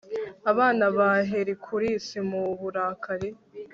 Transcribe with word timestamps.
abana 0.51 0.85
ba 0.97 1.09
hercules 1.29 2.07
mu 2.29 2.43
burakari 2.59 3.29